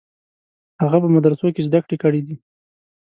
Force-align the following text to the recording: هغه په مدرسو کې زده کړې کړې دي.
هغه 0.81 0.97
په 1.03 1.07
مدرسو 1.15 1.47
کې 1.55 1.61
زده 1.67 1.79
کړې 1.85 1.97
کړې 2.03 2.21
دي. 2.27 2.35